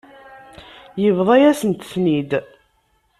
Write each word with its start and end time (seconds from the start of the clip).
Yebḍa-yasent-tent-id. 1.03 2.31